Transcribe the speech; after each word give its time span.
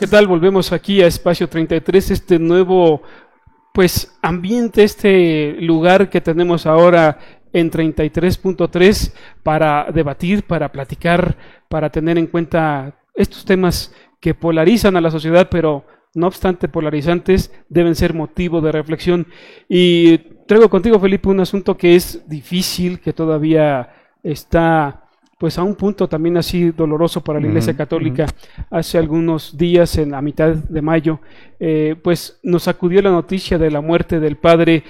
¿Qué 0.00 0.06
tal? 0.06 0.26
Volvemos 0.26 0.72
aquí 0.72 1.02
a 1.02 1.06
Espacio 1.06 1.46
33, 1.46 2.12
este 2.12 2.38
nuevo 2.38 3.02
pues 3.74 4.18
ambiente, 4.22 4.82
este 4.82 5.56
lugar 5.60 6.08
que 6.08 6.22
tenemos 6.22 6.64
ahora 6.64 7.18
en 7.52 7.70
33.3 7.70 9.12
para 9.42 9.88
debatir, 9.92 10.44
para 10.44 10.72
platicar, 10.72 11.36
para 11.68 11.90
tener 11.90 12.16
en 12.16 12.28
cuenta 12.28 12.98
estos 13.14 13.44
temas 13.44 13.94
que 14.22 14.32
polarizan 14.32 14.96
a 14.96 15.02
la 15.02 15.10
sociedad, 15.10 15.48
pero 15.50 15.84
no 16.14 16.28
obstante 16.28 16.66
polarizantes, 16.66 17.52
deben 17.68 17.94
ser 17.94 18.14
motivo 18.14 18.62
de 18.62 18.72
reflexión. 18.72 19.26
Y 19.68 20.16
traigo 20.46 20.70
contigo, 20.70 20.98
Felipe, 20.98 21.28
un 21.28 21.40
asunto 21.40 21.76
que 21.76 21.94
es 21.94 22.26
difícil, 22.26 23.00
que 23.00 23.12
todavía 23.12 23.90
está 24.22 25.09
pues 25.40 25.56
a 25.56 25.62
un 25.62 25.74
punto 25.74 26.06
también 26.06 26.36
así 26.36 26.70
doloroso 26.70 27.22
para 27.22 27.40
la 27.40 27.46
Iglesia 27.46 27.74
Católica. 27.74 28.26
Hace 28.68 28.98
algunos 28.98 29.56
días, 29.56 29.96
en 29.96 30.10
la 30.10 30.20
mitad 30.20 30.50
de 30.54 30.82
mayo, 30.82 31.18
eh, 31.58 31.96
pues 32.02 32.38
nos 32.42 32.68
acudió 32.68 33.00
la 33.00 33.10
noticia 33.10 33.56
de 33.56 33.70
la 33.70 33.80
muerte 33.80 34.20
del 34.20 34.36
padre 34.36 34.84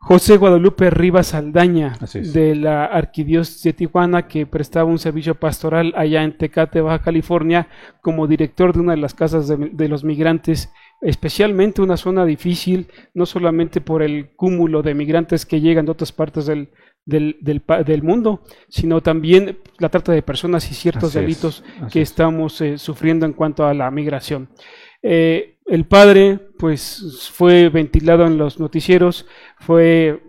José 0.00 0.36
Guadalupe 0.36 0.90
Rivas 0.90 1.34
Aldaña, 1.34 1.98
de 2.14 2.54
la 2.54 2.84
Arquidiócesis 2.84 3.62
de 3.62 3.72
Tijuana, 3.72 4.26
que 4.26 4.46
prestaba 4.46 4.88
un 4.88 4.98
servicio 4.98 5.34
pastoral 5.34 5.92
allá 5.96 6.22
en 6.22 6.38
Tecate, 6.38 6.80
Baja 6.80 7.02
California, 7.02 7.68
como 8.00 8.26
director 8.26 8.72
de 8.72 8.80
una 8.80 8.92
de 8.92 9.00
las 9.00 9.14
casas 9.14 9.48
de 9.48 9.88
los 9.88 10.04
migrantes 10.04 10.70
especialmente 11.00 11.82
una 11.82 11.96
zona 11.96 12.24
difícil, 12.24 12.88
no 13.14 13.26
solamente 13.26 13.80
por 13.80 14.02
el 14.02 14.30
cúmulo 14.34 14.82
de 14.82 14.94
migrantes 14.94 15.46
que 15.46 15.60
llegan 15.60 15.86
de 15.86 15.92
otras 15.92 16.12
partes 16.12 16.46
del, 16.46 16.70
del, 17.04 17.36
del, 17.40 18.02
mundo, 18.02 18.42
sino 18.68 19.00
también 19.00 19.58
la 19.78 19.88
trata 19.88 20.12
de 20.12 20.22
personas 20.22 20.70
y 20.70 20.74
ciertos 20.74 21.14
delitos 21.14 21.64
que 21.92 22.02
estamos 22.02 22.60
eh, 22.60 22.78
sufriendo 22.78 23.26
en 23.26 23.32
cuanto 23.32 23.66
a 23.66 23.74
la 23.74 23.90
migración. 23.90 24.48
Eh, 25.02 25.57
el 25.68 25.86
padre, 25.86 26.38
pues, 26.58 27.30
fue 27.32 27.68
ventilado 27.68 28.26
en 28.26 28.38
los 28.38 28.58
noticieros, 28.58 29.26
fue 29.58 30.22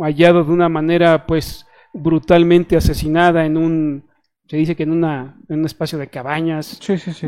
hallado 0.00 0.44
de 0.44 0.52
una 0.52 0.68
manera, 0.68 1.26
pues, 1.26 1.66
brutalmente 1.92 2.76
asesinada 2.76 3.44
en 3.46 3.56
un 3.56 4.07
se 4.48 4.56
dice 4.56 4.74
que 4.74 4.84
en, 4.84 4.92
una, 4.92 5.36
en 5.50 5.58
un 5.58 5.66
espacio 5.66 5.98
de 5.98 6.06
cabañas, 6.06 6.80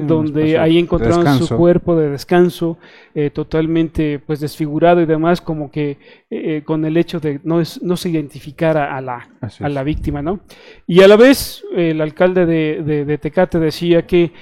donde 0.07 0.59
ahí 0.59 0.79
encontraron 0.79 1.39
su 1.39 1.55
cuerpo 1.55 1.95
de 1.95 2.09
descanso, 2.09 2.79
eh, 3.15 3.29
totalmente 3.29 4.19
pues 4.21 4.41
desfigurado 4.41 5.03
y 5.03 5.07
demás, 5.07 5.43
como 5.43 5.71
que 5.71 5.91
eh, 5.91 5.99
eh, 6.31 6.63
con 6.65 6.83
el 6.87 6.97
hecho 6.97 7.21
de 7.21 7.39
no, 7.45 7.61
no 7.83 7.97
se 7.99 8.09
identificara 8.09 8.97
a 8.97 9.03
la, 9.03 9.29
a 9.61 9.69
la 9.69 9.83
víctima, 9.83 10.23
¿no? 10.23 10.41
Y 10.87 11.03
a 11.03 11.09
la 11.09 11.17
vez, 11.17 11.63
el 11.77 12.01
alcalde 12.01 12.47
de, 12.47 13.05
de, 13.05 13.19
Tecate 13.19 13.59
decía 13.59 14.07
que 14.07 14.33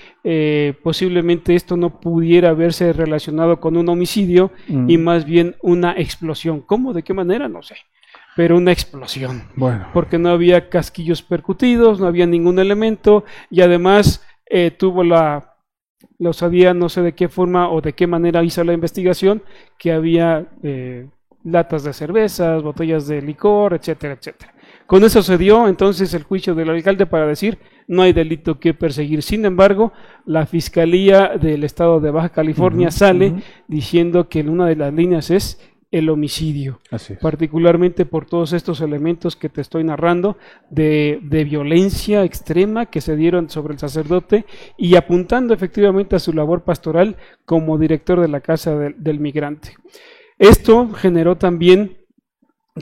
posiblemente 0.85 1.57
esto 1.57 1.77
no 1.77 1.99
pudiera 1.99 2.51
haberse 2.51 2.93
relacionado 2.93 3.59
con 3.59 3.77
un 3.77 3.89
homicidio 3.89 4.53
y 4.69 4.99
mm. 4.99 5.01
más 5.01 5.25
bien 5.25 5.57
una 5.63 5.95
explosión. 5.99 6.61
¿Cómo? 6.61 6.93
¿De 6.93 7.03
qué 7.03 7.13
manera? 7.13 7.49
No 7.49 7.61
sé 7.61 7.75
pero 8.39 8.57
una 8.57 8.71
explosión. 8.71 9.43
Bueno. 9.57 9.89
Porque 9.93 10.17
no 10.17 10.29
había 10.29 10.69
casquillos 10.69 11.23
percutidos, 11.23 11.99
no 11.99 12.07
había 12.07 12.25
ningún 12.25 12.61
elemento 12.61 13.25
y 13.51 13.63
además 13.63 14.25
eh, 14.49 14.71
tuvo 14.71 15.03
la, 15.03 15.57
lo 16.21 16.33
sabía 16.33 16.73
no 16.73 16.89
sé 16.89 17.03
de 17.03 17.17
qué 17.17 17.29
forma 17.29 17.69
o 17.69 17.81
de 17.81 17.95
qué 17.95 18.07
manera 18.07 18.45
hizo 18.45 18.63
la 18.63 18.75
investigación, 18.75 19.43
que 19.77 19.91
había 19.91 20.47
eh, 20.63 21.09
latas 21.43 21.83
de 21.83 21.93
cervezas, 21.93 22.63
botellas 22.63 23.09
de 23.09 23.23
licor, 23.23 23.75
etcétera, 23.75 24.15
etcétera. 24.15 24.55
Con 24.87 25.03
eso 25.03 25.21
se 25.21 25.37
dio 25.37 25.67
entonces 25.67 26.15
el 26.15 26.23
juicio 26.23 26.55
del 26.55 26.71
alcalde 26.71 27.07
para 27.07 27.27
decir 27.27 27.59
no 27.89 28.03
hay 28.03 28.13
delito 28.13 28.61
que 28.61 28.73
perseguir. 28.73 29.25
Sin 29.25 29.47
embargo, 29.47 29.93
la 30.27 30.47
Fiscalía 30.47 31.33
del 31.41 31.65
Estado 31.65 31.99
de 31.99 32.13
Baja 32.13 32.29
California 32.29 32.93
sale 32.93 33.35
diciendo 33.67 34.29
que 34.29 34.43
una 34.43 34.67
de 34.67 34.77
las 34.77 34.95
líneas 34.95 35.29
es 35.33 35.61
el 35.91 36.11
homicidio, 36.11 36.81
particularmente 37.21 38.05
por 38.05 38.27
todos 38.27 38.53
estos 38.53 38.83
elementos 38.83 39.37
que 39.37 39.49
te 39.49 39.63
estoy 39.63 39.85
narrando 39.85 40.37
de, 40.69 41.19
violencia 41.49 42.25
extrema 42.25 42.87
que 42.87 43.01
se 43.01 43.17
dieron 43.17 43.49
sobre 43.49 43.73
el 43.73 43.79
sacerdote 43.79 44.45
y 44.77 44.97
apuntando 44.97 45.55
efectivamente 45.55 46.15
a 46.17 46.19
su 46.19 46.35
labor 46.35 46.63
pastoral 46.63 47.17
como 47.47 47.79
director 47.79 48.21
de 48.21 48.29
la 48.29 48.41
Casa 48.41 48.75
del 48.77 49.19
Migrante. 49.21 49.77
Esto 50.39 50.91
generó 50.91 51.37
también 51.39 51.97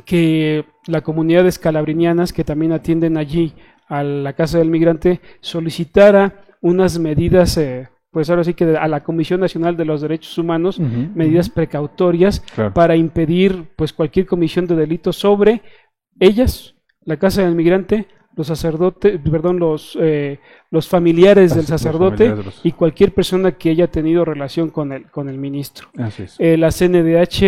que 0.05 0.65
la 0.89 1.03
comunidad 1.03 1.45
de 1.45 1.51
escalabrinianas 1.51 2.33
que 2.33 2.45
también 2.45 2.73
atienden 2.73 3.17
allí 3.17 3.55
a 3.89 4.03
la 4.03 4.33
Casa 4.33 4.59
del 4.59 4.71
Migrante 4.71 5.21
solicitara 5.41 6.43
unas 6.61 6.99
medidas 6.99 7.57
eh, 7.57 7.89
pues 8.17 8.31
ahora 8.31 8.45
sí 8.45 8.55
que 8.55 8.65
a 8.65 8.89
la 8.89 9.05
Comisión 9.05 9.41
Nacional 9.41 9.77
de 9.77 9.85
los 9.85 10.01
Derechos 10.01 10.39
Humanos 10.39 10.81
medidas 10.81 11.51
precautorias 11.51 12.43
para 12.73 12.97
impedir 12.97 13.65
pues 13.77 13.93
cualquier 13.93 14.25
comisión 14.25 14.67
de 14.67 14.75
delitos 14.75 15.17
sobre 15.17 15.61
ellas, 16.19 16.77
la 17.05 17.19
casa 17.19 17.43
del 17.43 17.55
migrante, 17.55 18.09
los 18.35 18.47
sacerdotes, 18.47 19.21
perdón, 19.21 19.59
los, 19.59 19.99
eh, 20.01 20.39
los 20.71 20.89
familiares 20.89 21.55
del 21.55 21.67
sacerdote 21.67 22.35
y 22.63 22.73
cualquier 22.73 23.13
persona 23.13 23.53
que 23.53 23.69
haya 23.69 23.89
tenido 23.89 24.25
relación 24.25 24.71
con 24.71 24.93
el, 24.93 25.11
con 25.11 25.29
el 25.29 25.37
ministro. 25.37 25.89
Eh, 26.39 26.57
la 26.57 26.71
CNDH 26.71 27.43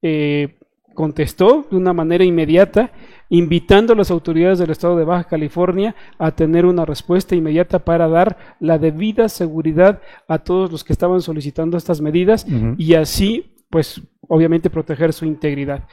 eh, 0.00 0.56
contestó 0.94 1.66
de 1.70 1.76
una 1.76 1.92
manera 1.92 2.24
inmediata 2.24 2.90
invitando 3.28 3.92
a 3.92 3.96
las 3.96 4.10
autoridades 4.10 4.58
del 4.58 4.70
estado 4.70 4.96
de 4.96 5.04
Baja 5.04 5.24
California 5.24 5.94
a 6.18 6.30
tener 6.30 6.66
una 6.66 6.84
respuesta 6.84 7.34
inmediata 7.34 7.78
para 7.78 8.08
dar 8.08 8.36
la 8.60 8.78
debida 8.78 9.28
seguridad 9.28 10.00
a 10.28 10.38
todos 10.38 10.70
los 10.70 10.84
que 10.84 10.92
estaban 10.92 11.20
solicitando 11.20 11.76
estas 11.76 12.00
medidas 12.00 12.46
y 12.78 12.94
así, 12.94 13.54
pues, 13.70 14.00
obviamente 14.28 14.70
proteger 14.70 15.12
su 15.12 15.24
integridad. 15.24 15.84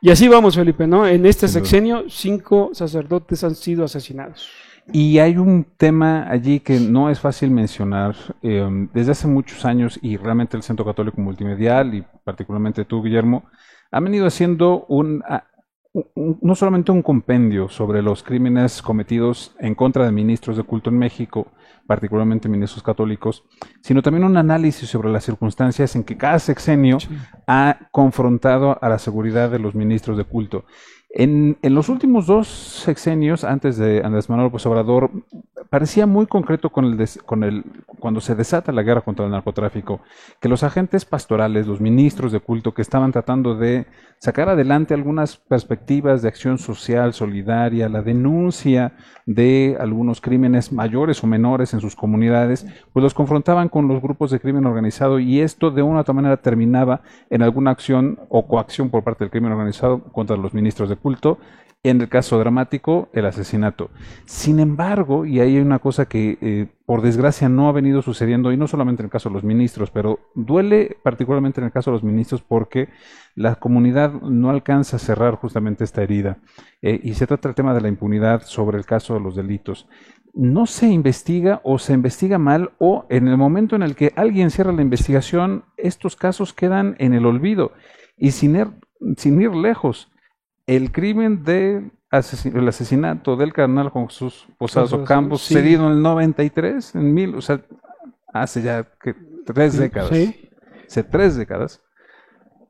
Y 0.00 0.10
así 0.10 0.28
vamos, 0.28 0.54
Felipe, 0.54 0.86
¿no? 0.86 1.06
En 1.06 1.26
este 1.26 1.48
sexenio, 1.48 2.04
cinco 2.08 2.70
sacerdotes 2.72 3.42
han 3.44 3.54
sido 3.54 3.84
asesinados. 3.84 4.48
Y 4.92 5.18
hay 5.18 5.36
un 5.36 5.66
tema 5.76 6.26
allí 6.30 6.60
que 6.60 6.80
no 6.80 7.10
es 7.10 7.20
fácil 7.20 7.50
mencionar. 7.50 8.16
Em, 8.40 8.88
desde 8.94 9.12
hace 9.12 9.28
muchos 9.28 9.64
años, 9.66 9.98
y 10.00 10.16
realmente 10.16 10.56
el 10.56 10.62
Centro 10.62 10.84
Católico 10.84 11.20
Multimedial, 11.20 11.94
y 11.94 12.04
particularmente 12.24 12.84
tú, 12.86 13.02
Guillermo, 13.02 13.44
han 13.90 14.04
venido 14.04 14.26
haciendo 14.26 14.84
un, 14.88 15.22
no 16.14 16.54
solamente 16.54 16.92
un 16.92 17.02
compendio 17.02 17.68
sobre 17.68 18.02
los 18.02 18.22
crímenes 18.22 18.82
cometidos 18.82 19.54
en 19.58 19.74
contra 19.74 20.04
de 20.04 20.12
ministros 20.12 20.56
de 20.56 20.62
culto 20.62 20.90
en 20.90 20.98
México, 20.98 21.48
particularmente 21.86 22.48
ministros 22.48 22.82
católicos, 22.82 23.44
sino 23.82 24.02
también 24.02 24.24
un 24.24 24.36
análisis 24.36 24.88
sobre 24.88 25.10
las 25.10 25.24
circunstancias 25.24 25.96
en 25.96 26.04
que 26.04 26.16
cada 26.16 26.38
sexenio 26.38 26.98
ha 27.46 27.88
confrontado 27.90 28.78
a 28.82 28.88
la 28.88 28.98
seguridad 28.98 29.50
de 29.50 29.58
los 29.58 29.74
ministros 29.74 30.16
de 30.16 30.24
culto. 30.24 30.64
En, 31.10 31.56
los 31.62 31.88
últimos 31.88 32.26
dos 32.26 32.48
sexenios, 32.48 33.42
antes 33.42 33.78
de 33.78 34.02
Andrés 34.04 34.28
Manuel 34.28 34.48
López 34.48 34.66
Obrador, 34.66 35.10
parecía 35.70 36.06
muy 36.06 36.26
concreto 36.26 36.70
con 36.70 36.84
el, 36.84 37.08
con 37.24 37.44
el, 37.44 37.64
cuando 37.98 38.20
se 38.20 38.34
desata 38.34 38.72
la 38.72 38.82
guerra 38.82 39.00
contra 39.00 39.24
el 39.24 39.30
narcotráfico, 39.30 40.00
que 40.38 40.50
los 40.50 40.62
agentes 40.62 41.06
pastorales, 41.06 41.66
los 41.66 41.80
ministros 41.80 42.30
de 42.30 42.40
culto 42.40 42.74
que 42.74 42.82
estaban 42.82 43.12
tratando 43.12 43.54
de 43.54 43.86
sacar 44.18 44.48
adelante 44.48 44.94
algunas 44.94 45.36
perspectivas 45.36 46.22
de 46.22 46.28
acción 46.28 46.58
social, 46.58 47.14
solidaria, 47.14 47.88
la 47.88 48.02
denuncia 48.02 48.92
de 49.24 49.76
algunos 49.80 50.20
crímenes 50.20 50.72
mayores 50.72 51.22
o 51.22 51.26
menores 51.26 51.72
en 51.72 51.80
sus 51.80 51.96
comunidades, 51.96 52.66
pues 52.92 53.02
los 53.02 53.14
confrontaban 53.14 53.68
con 53.68 53.88
los 53.88 54.02
grupos 54.02 54.30
de 54.30 54.40
crimen 54.40 54.66
organizado 54.66 55.18
y 55.18 55.40
esto 55.40 55.70
de 55.70 55.82
una 55.82 55.98
u 55.98 56.00
otra 56.00 56.14
manera 56.14 56.36
terminaba 56.36 57.02
en 57.30 57.42
alguna 57.42 57.70
acción 57.70 58.18
o 58.28 58.46
coacción 58.46 58.90
por 58.90 59.04
parte 59.04 59.24
del 59.24 59.30
crimen 59.30 59.52
organizado 59.52 60.02
contra 60.12 60.36
los 60.36 60.52
ministros 60.52 60.88
de 60.88 60.97
culto 60.98 61.38
en 61.84 62.00
el 62.00 62.08
caso 62.08 62.38
dramático, 62.38 63.08
el 63.12 63.26
asesinato. 63.26 63.90
Sin 64.24 64.58
embargo, 64.58 65.24
y 65.24 65.40
ahí 65.40 65.56
hay 65.56 65.62
una 65.62 65.78
cosa 65.78 66.06
que 66.06 66.36
eh, 66.40 66.66
por 66.84 67.02
desgracia 67.02 67.48
no 67.48 67.68
ha 67.68 67.72
venido 67.72 68.02
sucediendo, 68.02 68.52
y 68.52 68.56
no 68.56 68.66
solamente 68.66 69.02
en 69.02 69.06
el 69.06 69.12
caso 69.12 69.28
de 69.28 69.34
los 69.34 69.44
ministros, 69.44 69.90
pero 69.90 70.18
duele 70.34 70.96
particularmente 71.02 71.60
en 71.60 71.66
el 71.66 71.72
caso 71.72 71.90
de 71.90 71.96
los 71.96 72.04
ministros 72.04 72.42
porque 72.42 72.88
la 73.36 73.54
comunidad 73.56 74.12
no 74.22 74.50
alcanza 74.50 74.96
a 74.96 75.00
cerrar 75.00 75.36
justamente 75.36 75.84
esta 75.84 76.02
herida. 76.02 76.38
Eh, 76.82 77.00
y 77.02 77.14
se 77.14 77.26
trata 77.26 77.48
el 77.48 77.54
tema 77.54 77.74
de 77.74 77.80
la 77.80 77.88
impunidad 77.88 78.42
sobre 78.42 78.76
el 78.78 78.84
caso 78.84 79.14
de 79.14 79.20
los 79.20 79.36
delitos. 79.36 79.88
No 80.34 80.66
se 80.66 80.88
investiga 80.88 81.60
o 81.64 81.78
se 81.78 81.92
investiga 81.92 82.38
mal 82.38 82.72
o 82.78 83.06
en 83.08 83.28
el 83.28 83.36
momento 83.36 83.76
en 83.76 83.82
el 83.82 83.94
que 83.94 84.12
alguien 84.16 84.50
cierra 84.50 84.72
la 84.72 84.82
investigación, 84.82 85.64
estos 85.76 86.16
casos 86.16 86.52
quedan 86.52 86.96
en 86.98 87.14
el 87.14 87.24
olvido. 87.24 87.72
Y 88.16 88.32
sin 88.32 88.56
ir, 88.56 88.68
sin 89.16 89.40
ir 89.40 89.54
lejos, 89.54 90.10
el 90.68 90.92
crimen 90.92 91.42
del 91.42 91.90
el 92.10 92.68
asesinato 92.68 93.36
del 93.36 93.52
carnal 93.52 93.88
Juan 93.88 94.08
Jesús 94.08 94.46
Posadas 94.56 94.92
Ocampos, 94.92 95.42
sí. 95.42 95.54
sucedido 95.54 95.86
en 95.86 95.92
el 95.92 96.02
93, 96.02 96.94
en 96.94 97.12
mil, 97.12 97.34
o 97.34 97.40
sea, 97.42 97.60
hace 98.32 98.62
ya 98.62 98.86
que 99.02 99.14
tres 99.44 99.76
décadas, 99.76 100.12
hace 100.86 101.04
tres 101.04 101.36
décadas, 101.36 101.82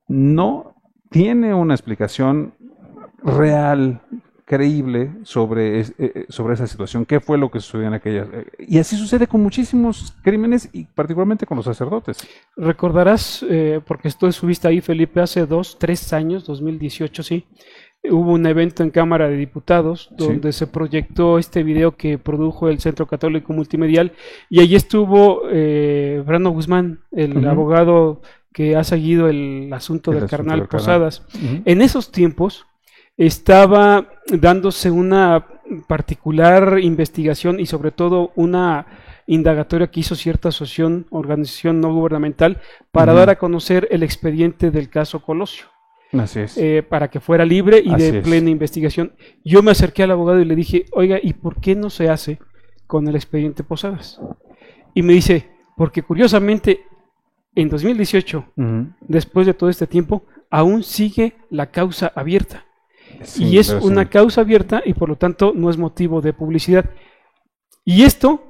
no 0.06 0.74
tiene 1.10 1.54
una 1.54 1.74
explicación 1.74 2.54
real 3.22 4.00
creíble 4.48 5.12
sobre, 5.24 5.80
eh, 5.80 5.86
eh, 5.98 6.26
sobre 6.30 6.54
esa 6.54 6.66
situación, 6.66 7.04
qué 7.04 7.20
fue 7.20 7.36
lo 7.36 7.50
que 7.50 7.60
sucedió 7.60 7.86
en 7.86 7.92
aquella... 7.94 8.26
eh, 8.32 8.46
y 8.66 8.78
así 8.78 8.96
sucede 8.96 9.26
con 9.26 9.42
muchísimos 9.42 10.16
crímenes 10.22 10.70
y 10.72 10.86
particularmente 10.86 11.44
con 11.44 11.58
los 11.58 11.66
sacerdotes. 11.66 12.16
Recordarás, 12.56 13.44
eh, 13.48 13.82
porque 13.86 14.08
esto 14.08 14.32
subiste 14.32 14.66
ahí, 14.66 14.80
Felipe, 14.80 15.20
hace 15.20 15.44
dos, 15.44 15.78
tres 15.78 16.14
años, 16.14 16.46
2018, 16.46 17.22
sí, 17.22 17.46
hubo 18.04 18.32
un 18.32 18.46
evento 18.46 18.82
en 18.82 18.90
Cámara 18.90 19.28
de 19.28 19.36
Diputados 19.36 20.08
Sí. 20.18 20.24
donde 20.26 20.52
se 20.52 20.66
proyectó 20.66 21.38
este 21.38 21.62
video 21.62 21.96
que 21.96 22.16
produjo 22.18 22.68
el 22.68 22.78
Centro 22.80 23.06
Católico 23.06 23.52
Multimedial 23.52 24.12
y 24.48 24.60
allí 24.60 24.76
estuvo 24.76 25.42
eh, 25.50 26.22
Brando 26.26 26.50
Guzmán, 26.50 27.00
el 27.12 27.46
abogado 27.46 28.22
que 28.52 28.76
ha 28.76 28.84
seguido 28.84 29.28
el 29.28 29.70
asunto 29.72 30.10
El 30.10 30.16
del 30.16 30.24
asunto 30.24 30.36
carnal 30.36 30.58
del. 30.60 30.68
Posadas. 30.68 31.22
En 31.64 31.82
esos 31.82 32.10
tiempos 32.10 32.66
estaba 33.16 34.08
dándose 34.28 34.90
una 34.90 35.46
particular 35.86 36.78
investigación 36.80 37.60
y 37.60 37.66
sobre 37.66 37.90
todo 37.90 38.32
una 38.36 38.86
indagatoria 39.26 39.88
que 39.88 40.00
hizo 40.00 40.14
cierta 40.14 40.48
asociación, 40.48 41.06
organización 41.10 41.80
no 41.80 41.92
gubernamental, 41.92 42.60
para 42.90 43.12
dar 43.12 43.28
a 43.28 43.36
conocer 43.36 43.86
el 43.90 44.02
expediente 44.02 44.70
del 44.70 44.88
caso 44.88 45.20
Colosio, 45.20 45.66
Así 46.12 46.40
es. 46.40 46.56
eh, 46.56 46.82
para 46.88 47.08
que 47.08 47.20
fuera 47.20 47.44
libre 47.44 47.82
y 47.84 47.90
Así 47.92 48.10
de 48.10 48.18
es. 48.18 48.24
plena 48.24 48.50
investigación. 48.50 49.12
Yo 49.44 49.62
me 49.62 49.70
acerqué 49.72 50.02
al 50.04 50.10
abogado 50.10 50.40
y 50.40 50.44
le 50.44 50.54
dije, 50.56 50.86
oiga, 50.92 51.18
¿y 51.22 51.34
por 51.34 51.60
qué 51.60 51.74
no 51.74 51.90
se 51.90 52.08
hace 52.08 52.38
con 52.86 53.06
el 53.08 53.14
expediente 53.16 53.62
Posadas? 53.64 54.20
Y 54.94 55.02
me 55.02 55.12
dice, 55.12 55.48
porque 55.76 56.02
curiosamente, 56.02 56.80
en 57.54 57.68
2018, 57.68 58.44
Ujú. 58.56 58.86
después 59.02 59.46
de 59.46 59.54
todo 59.54 59.68
este 59.70 59.86
tiempo, 59.86 60.22
aún 60.50 60.82
sigue 60.82 61.34
la 61.50 61.70
causa 61.70 62.10
abierta. 62.14 62.64
Sí, 63.22 63.44
y 63.44 63.58
es 63.58 63.70
una 63.70 64.02
sí. 64.04 64.08
causa 64.08 64.40
abierta 64.42 64.82
y 64.84 64.94
por 64.94 65.08
lo 65.08 65.16
tanto 65.16 65.52
no 65.54 65.70
es 65.70 65.76
motivo 65.78 66.20
de 66.20 66.32
publicidad. 66.32 66.90
Y 67.84 68.02
esto, 68.02 68.44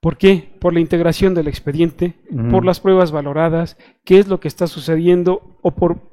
¿por 0.00 0.16
qué? 0.16 0.50
Por 0.60 0.74
la 0.74 0.80
integración 0.80 1.34
del 1.34 1.48
expediente, 1.48 2.14
por 2.50 2.64
las 2.64 2.80
pruebas 2.80 3.12
valoradas, 3.12 3.76
qué 4.04 4.18
es 4.18 4.26
lo 4.28 4.40
que 4.40 4.48
está 4.48 4.66
sucediendo 4.66 5.56
o 5.62 5.70
por 5.72 6.09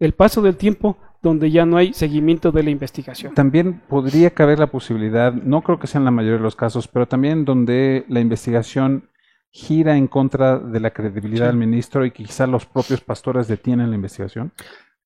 el 0.00 0.12
paso 0.14 0.42
del 0.42 0.56
tiempo 0.56 0.96
donde 1.22 1.50
ya 1.50 1.66
no 1.66 1.76
hay 1.76 1.92
seguimiento 1.92 2.50
de 2.50 2.62
la 2.62 2.70
investigación. 2.70 3.34
También 3.34 3.82
podría 3.88 4.30
caber 4.30 4.58
la 4.58 4.68
posibilidad, 4.68 5.32
no 5.34 5.60
creo 5.60 5.78
que 5.78 5.86
sea 5.86 5.98
en 5.98 6.06
la 6.06 6.10
mayoría 6.10 6.38
de 6.38 6.42
los 6.42 6.56
casos, 6.56 6.88
pero 6.88 7.06
también 7.06 7.44
donde 7.44 8.06
la 8.08 8.20
investigación 8.20 9.10
gira 9.50 9.96
en 9.96 10.06
contra 10.06 10.58
de 10.58 10.80
la 10.80 10.90
credibilidad 10.92 11.46
Sí. 11.46 11.48
del 11.48 11.56
ministro 11.58 12.06
y 12.06 12.10
quizá 12.12 12.46
los 12.46 12.64
propios 12.64 13.00
pastores 13.02 13.48
detienen 13.48 13.90
la 13.90 13.96
investigación. 13.96 14.52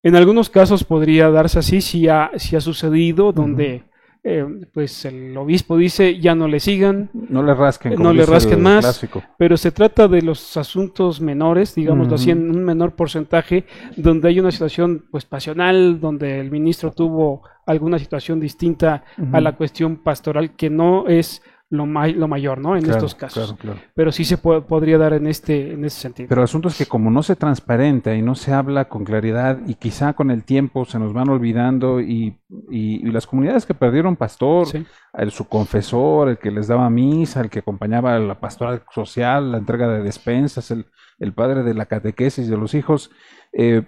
En 0.02 0.14
algunos 0.17 0.50
casos 0.50 0.85
podría 0.85 1.31
darse 1.31 1.58
así 1.58 1.81
si 1.81 2.08
ha, 2.08 2.31
si 2.37 2.55
ha 2.55 2.61
sucedido, 2.61 3.32
donde 3.32 3.85
eh, 4.26 4.44
pues 4.73 5.05
el 5.05 5.37
obispo 5.37 5.76
dice 5.76 6.19
ya 6.19 6.35
no 6.35 6.49
le 6.49 6.59
sigan, 6.59 7.11
No 7.12 7.43
le 7.43 7.53
rasquen, 7.55 7.93
Eh, 7.93 7.97
no 7.99 8.12
le 8.15 8.25
rasquen 8.25 8.62
más. 8.62 8.81
clásico. 8.85 9.23
pero 9.37 9.56
se 9.59 9.71
trata 9.71 10.09
de 10.09 10.23
los 10.23 10.56
asuntos 10.56 11.21
menores, 11.21 11.75
digámoslo 11.75 12.15
así, 12.15 12.31
en 12.31 12.50
un 12.50 12.65
menor 12.65 12.94
porcentaje, 12.97 13.65
donde 13.97 14.29
hay 14.29 14.41
una 14.41 14.50
situación 14.50 15.05
pues 15.11 15.25
pasional, 15.26 16.00
donde 16.00 16.41
el 16.41 16.50
ministro 16.50 16.91
tuvo 16.91 17.43
alguna 17.67 17.99
situación 17.99 18.41
distinta 18.41 19.05
a 19.32 19.41
la 19.41 19.53
cuestión 19.53 19.97
pastoral, 19.97 20.55
que 20.56 20.69
no 20.70 21.06
es 21.06 21.43
lo, 21.71 21.87
ma- 21.87 22.07
lo 22.09 22.29
mayor, 22.29 22.59
¿no? 22.59 22.77
En 22.77 22.83
Claro, 22.83 22.99
estos 22.99 23.15
casos. 23.15 23.53
claro, 23.55 23.75
claro. 23.77 23.91
Pero 23.95 24.13
sí 24.13 24.25
se 24.25 24.39
po- 24.39 24.63
podría 24.63 24.97
dar 24.99 25.13
en 25.15 25.27
este, 25.27 25.73
en 25.73 25.85
ese 25.85 25.99
sentido. 26.01 26.29
Pero 26.29 26.43
el 26.43 26.45
asunto 26.45 26.69
es 26.69 26.77
que 26.79 26.87
como 26.87 27.11
no 27.11 27.23
se 27.23 27.35
transparenta 27.37 28.15
y 28.15 28.23
no 28.23 28.35
se 28.35 28.53
habla 28.53 28.85
con 28.89 29.05
claridad 29.05 29.59
y 29.67 29.75
quizá 29.75 30.13
con 30.13 30.31
el 30.31 30.45
tiempo 30.45 30.85
se 30.85 30.99
nos 30.99 31.13
van 31.13 31.29
olvidando 31.31 32.01
y, 32.01 32.39
y- 32.71 33.07
y 33.09 33.11
las 33.11 33.27
comunidades 33.27 33.67
que 33.67 33.75
perdieron 33.75 34.15
pastor, 34.17 34.67
Sí. 34.67 34.85
el, 35.15 35.31
su 35.31 35.49
confesor, 35.49 36.29
el 36.29 36.39
que 36.39 36.51
les 36.51 36.69
daba 36.69 36.89
misa, 36.91 37.41
el 37.41 37.51
que 37.51 37.61
acompañaba 37.61 38.15
a 38.15 38.19
la 38.21 38.39
pastoral 38.39 38.83
social, 38.93 39.51
la 39.51 39.59
entrega 39.59 39.89
de 39.89 40.03
despensas, 40.03 40.71
el, 40.71 40.87
el 41.19 41.33
padre 41.33 41.63
de 41.63 41.75
la 41.75 41.87
catequesis 41.87 42.49
de 42.49 42.57
los 42.57 42.75
hijos, 42.75 43.11
eh, 43.53 43.83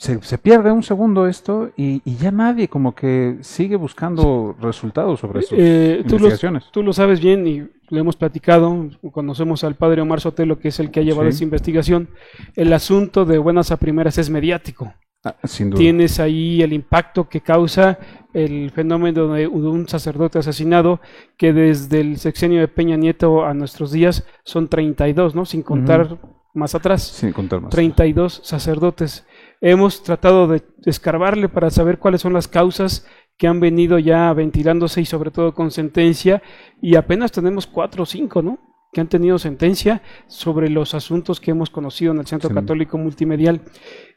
se, 0.00 0.22
se 0.22 0.38
pierde 0.38 0.70
un 0.70 0.84
segundo 0.84 1.26
esto 1.26 1.70
y, 1.76 2.00
y 2.04 2.14
ya 2.16 2.30
nadie 2.30 2.68
como 2.68 2.94
que 2.94 3.38
sigue 3.40 3.74
buscando 3.76 4.54
resultados 4.60 5.18
sobre 5.20 5.42
sus 5.42 5.58
Eh, 5.58 6.04
tú, 6.06 6.10
lo, 6.18 6.26
investigaciones. 6.26 6.64
tú 6.70 6.82
lo 6.84 6.92
sabes 6.92 7.20
bien 7.20 7.46
y 7.48 7.66
lo 7.90 7.98
hemos 7.98 8.14
platicado, 8.14 8.88
conocemos 9.12 9.64
al 9.64 9.74
padre 9.74 10.00
Omar 10.02 10.20
Sotelo, 10.20 10.58
que 10.60 10.68
es 10.68 10.78
el 10.78 10.90
que 10.92 11.00
ha 11.00 11.02
llevado 11.02 11.24
Sí. 11.30 11.36
esa 11.36 11.44
investigación. 11.44 12.10
El 12.54 12.72
asunto 12.72 13.24
de 13.24 13.38
buenas 13.38 13.72
a 13.72 13.76
primeras 13.76 14.18
es 14.18 14.30
mediático. 14.30 14.92
Ah, 15.24 15.34
sin 15.42 15.70
duda. 15.70 15.80
Tienes 15.80 16.20
ahí 16.20 16.62
el 16.62 16.72
impacto 16.72 17.28
que 17.28 17.40
causa 17.40 17.98
el 18.32 18.70
fenómeno 18.70 19.32
de, 19.32 19.40
de 19.40 19.46
un 19.48 19.88
sacerdote 19.88 20.38
asesinado, 20.38 21.00
que 21.36 21.52
desde 21.52 22.00
el 22.02 22.18
sexenio 22.18 22.60
de 22.60 22.68
Peña 22.68 22.96
Nieto 22.96 23.44
a 23.44 23.52
nuestros 23.52 23.90
días 23.90 24.24
son 24.44 24.68
32, 24.68 25.34
¿no? 25.34 25.44
Sin 25.44 25.62
contar 25.62 26.18
más 26.54 26.76
atrás. 26.76 27.02
Sin 27.02 27.32
contar 27.32 27.62
más. 27.62 27.70
32 27.70 28.42
sacerdotes. 28.44 29.26
Hemos 29.60 30.02
tratado 30.02 30.46
de 30.46 30.62
escarbarle 30.84 31.48
para 31.48 31.70
saber 31.70 31.98
cuáles 31.98 32.20
son 32.20 32.32
las 32.32 32.48
causas 32.48 33.06
que 33.36 33.46
han 33.46 33.60
venido 33.60 33.98
ya 33.98 34.32
ventilándose 34.32 35.00
y 35.00 35.04
sobre 35.04 35.30
todo 35.30 35.54
con 35.54 35.70
sentencia 35.70 36.42
y 36.80 36.96
apenas 36.96 37.32
tenemos 37.32 37.66
cuatro 37.66 38.02
o 38.02 38.06
cinco, 38.06 38.42
¿no? 38.42 38.67
Que 38.92 39.00
han 39.02 39.08
tenido 39.08 39.38
sentencia 39.38 40.00
sobre 40.28 40.70
los 40.70 40.94
asuntos 40.94 41.40
que 41.40 41.50
hemos 41.50 41.68
conocido 41.70 42.12
en 42.12 42.20
el 42.20 42.26
Centro 42.26 42.48
Sí. 42.48 42.54
Católico 42.54 42.96
Multimedial. 42.96 43.60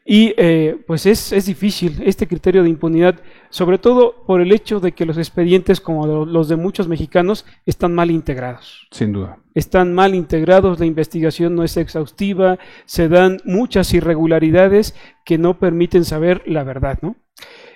Y 0.04 0.34
eh, 0.36 0.82
pues 0.86 1.06
es, 1.06 1.30
es 1.32 1.46
difícil 1.46 2.02
este 2.04 2.26
criterio 2.26 2.62
de 2.64 2.70
impunidad, 2.70 3.20
sobre 3.50 3.78
todo 3.78 4.24
por 4.26 4.40
el 4.40 4.50
hecho 4.50 4.80
de 4.80 4.92
que 4.92 5.04
los 5.06 5.16
expedientes, 5.18 5.80
como 5.80 6.06
lo- 6.06 6.24
los 6.26 6.48
de 6.48 6.56
muchos 6.56 6.88
mexicanos, 6.88 7.44
están 7.66 7.94
mal 7.94 8.10
integrados 8.10 8.88
Sin 8.90 9.12
duda. 9.12 9.38
están 9.54 9.94
mal 9.94 10.14
integrados, 10.16 10.80
la 10.80 10.86
investigación 10.86 11.54
no 11.54 11.62
es 11.62 11.76
exhaustiva, 11.76 12.58
se 12.84 13.08
dan 13.08 13.38
muchas 13.44 13.94
irregularidades 13.94 14.96
que 15.24 15.38
no 15.38 15.58
permiten 15.60 16.04
saber 16.04 16.42
la 16.46 16.64
verdad, 16.64 16.98
¿no? 17.02 17.14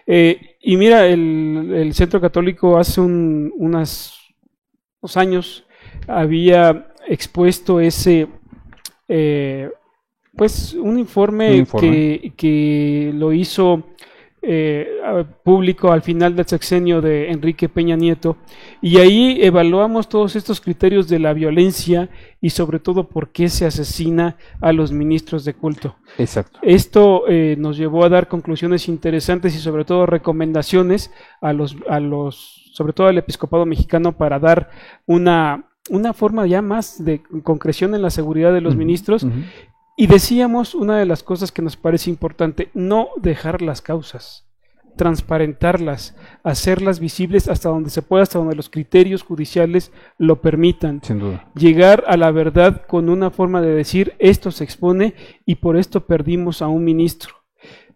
Eh, 0.06 0.56
y 0.60 0.76
mira, 0.78 1.06
el, 1.06 1.72
el 1.76 1.94
Centro 1.94 2.20
Católico 2.20 2.76
hace 2.78 3.00
un- 3.00 3.52
unas, 3.56 4.14
unos 5.00 5.16
años 5.16 5.65
había 6.06 6.88
expuesto 7.08 7.80
ese, 7.80 8.28
eh, 9.08 9.70
pues, 10.36 10.74
un 10.74 10.98
informe, 10.98 11.50
Un 11.50 11.56
informe. 11.56 11.88
Que, 11.88 12.32
que 12.36 13.12
lo 13.14 13.32
hizo 13.32 13.84
eh, 14.48 15.24
público 15.42 15.90
al 15.90 16.02
final 16.02 16.36
del 16.36 16.46
sexenio 16.46 17.00
de 17.00 17.32
Enrique 17.32 17.68
Peña 17.68 17.96
Nieto 17.96 18.36
y 18.80 18.98
ahí 18.98 19.38
evaluamos 19.40 20.08
todos 20.08 20.36
estos 20.36 20.60
criterios 20.60 21.08
de 21.08 21.18
la 21.18 21.32
violencia 21.32 22.10
y 22.40 22.50
sobre 22.50 22.78
todo 22.78 23.08
por 23.08 23.30
qué 23.30 23.48
se 23.48 23.66
asesina 23.66 24.36
a 24.60 24.72
los 24.72 24.92
ministros 24.92 25.44
de 25.44 25.54
culto. 25.54 25.96
Exacto. 26.16 26.60
Esto 26.62 27.24
eh, 27.28 27.56
nos 27.58 27.76
llevó 27.76 28.04
a 28.04 28.08
dar 28.08 28.28
conclusiones 28.28 28.86
interesantes 28.86 29.52
y 29.56 29.58
sobre 29.58 29.84
todo 29.84 30.06
recomendaciones 30.06 31.10
a 31.40 31.52
los, 31.52 31.76
a 31.88 31.98
los, 31.98 32.70
sobre 32.72 32.92
todo 32.92 33.08
al 33.08 33.18
episcopado 33.18 33.66
mexicano 33.66 34.16
para 34.16 34.38
dar 34.38 34.70
una, 35.06 35.70
una 35.90 36.12
forma 36.12 36.46
ya 36.46 36.62
más 36.62 37.04
de 37.04 37.22
concreción 37.42 37.94
en 37.94 38.02
la 38.02 38.10
seguridad 38.10 38.52
de 38.52 38.60
los 38.60 38.76
ministros. 38.76 39.26
Y 39.96 40.08
decíamos 40.08 40.74
una 40.74 40.98
de 40.98 41.06
las 41.06 41.22
cosas 41.22 41.52
que 41.52 41.62
nos 41.62 41.76
parece 41.76 42.10
importante, 42.10 42.70
no 42.74 43.08
dejar 43.16 43.62
las 43.62 43.80
causas, 43.80 44.46
transparentarlas, 44.96 46.16
hacerlas 46.42 47.00
visibles 47.00 47.48
hasta 47.48 47.68
donde 47.68 47.90
se 47.90 48.02
pueda, 48.02 48.22
hasta 48.22 48.38
donde 48.38 48.56
los 48.56 48.68
criterios 48.68 49.22
judiciales 49.22 49.92
lo 50.18 50.42
permitan 50.42 51.00
Sin 51.02 51.18
duda. 51.18 51.48
llegar 51.54 52.04
a 52.08 52.16
la 52.16 52.30
verdad 52.30 52.82
con 52.86 53.08
una 53.08 53.30
forma 53.30 53.62
de 53.62 53.74
decir 53.74 54.14
esto 54.18 54.50
se 54.50 54.64
expone 54.64 55.14
y 55.46 55.56
por 55.56 55.76
esto 55.76 56.06
perdimos 56.06 56.60
a 56.60 56.68
un 56.68 56.84
ministro. 56.84 57.34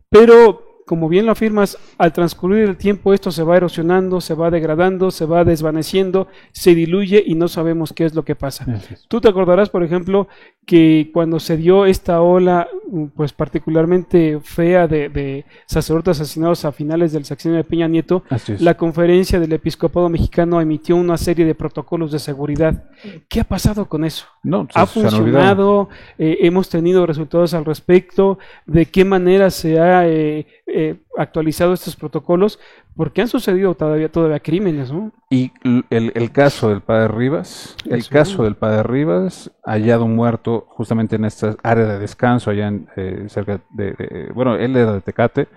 Pero, 0.09 0.70
como 0.91 1.09
bien 1.09 1.25
lo 1.25 1.31
afirmas, 1.31 1.79
al 1.99 2.13
transcurrir 2.13 2.69
el 2.69 2.77
tiempo 2.77 3.15
esto 3.15 3.31
se 3.31 3.45
va 3.45 3.57
erosionando, 3.57 4.21
se 4.21 4.35
va 4.35 4.51
degradando, 4.51 5.13
se 5.13 5.25
va 5.25 5.45
desvaneciendo, 5.45 6.27
se 6.51 6.75
diluye 6.75 7.23
y 7.25 7.37
no 7.37 7.47
sabemos 7.47 7.93
qué 7.93 8.05
es 8.07 8.17
lo 8.17 8.25
que 8.25 8.35
pasa. 8.35 8.67
Tú 9.07 9.21
te 9.21 9.29
acordarás, 9.29 9.71
por 9.71 9.85
ejemplo, 9.85 10.27
que 10.71 11.11
cuando 11.13 11.41
se 11.41 11.57
dio 11.57 11.85
esta 11.85 12.21
ola, 12.23 12.69
mm, 12.93 13.07
pues 13.17 13.33
particularmente 13.33 14.39
fea 14.41 14.87
de, 14.87 15.09
de 15.09 15.45
sacerdotes 15.67 16.21
asesinados 16.21 16.65
a 16.65 16.71
finales 16.71 17.11
del 17.13 17.25
sexenio 17.25 17.57
de 17.57 17.65
Peña 17.65 17.89
Nieto, 17.89 18.23
la 18.61 18.77
conferencia 18.77 19.41
del 19.41 19.53
episcopado 19.53 20.09
mexicano 20.09 20.61
emitió 20.61 20.95
una 20.95 21.17
serie 21.17 21.45
de 21.45 21.57
protocolos 21.57 22.13
de 22.13 22.21
seguridad. 22.21 22.85
¿Qué 23.29 23.41
ha 23.41 23.45
pasado 23.45 23.87
con 23.87 24.05
eso? 24.05 24.27
No, 24.45 24.69
¿Ha 24.75 24.87
se- 24.87 25.01
se 25.01 25.09
han 25.09 25.15
olvidado. 25.15 25.87
funcionado? 25.87 25.89
Eh, 26.19 26.39
¿Hemos 26.43 26.69
tenido 26.69 27.05
resultados 27.05 27.53
al 27.53 27.65
respecto? 27.65 28.39
¿De 28.65 28.87
qué 28.87 29.05
manera 29.05 29.51
se 29.51 29.81
ha 29.81 30.07
eh, 30.07 30.47
eh, 30.69 30.95
actualizado 31.21 31.73
estos 31.73 31.97
protocolos? 31.97 32.59
Porque 32.97 33.21
han 33.23 33.29
sucedido 33.29 33.75
todavía, 33.75 34.11
todavía 34.11 34.41
crímenes, 34.41 34.91
¿no? 34.93 35.13
Y 35.31 35.53
el, 35.91 36.13
el 36.15 36.33
caso 36.33 36.69
del 36.71 36.81
padre 36.81 37.09
Rivas, 37.09 37.77
el 37.85 38.07
caso 38.09 38.43
del 38.45 38.57
padre 38.57 38.83
Rivas, 38.83 39.51
hallado 39.65 40.07
muerto 40.09 40.67
justamente 40.69 41.17
en 41.17 41.25
esta 41.25 41.57
área 41.63 41.87
de 41.87 41.99
descanso 41.99 42.51
allá 42.51 42.69
en, 42.69 42.89
eh, 42.97 43.25
cerca 43.29 43.61
de, 43.71 43.93
de- 43.93 44.31
bueno, 44.35 44.57
él 44.57 44.77
era 44.77 44.93
de 44.95 45.01
Tecate, 45.01 45.49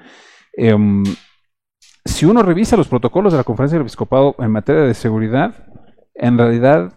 em, 0.56 1.04
si 2.06 2.26
uno 2.26 2.44
revisa 2.44 2.78
los 2.78 2.88
protocolos 2.88 3.32
de 3.34 3.38
la 3.38 3.44
Conferencia 3.44 3.78
del 3.78 3.84
Episcopado 3.86 4.36
en 4.40 4.52
materia 4.52 4.82
de 4.84 4.94
seguridad, 4.94 5.66
en 6.16 6.38
realidad 6.38 6.94